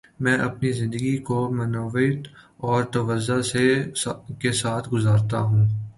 [0.19, 2.27] میں اپنی زندگی کو معنویت
[2.57, 3.39] اور تواضع
[4.39, 5.65] کے ساتھ گزارتا ہوں۔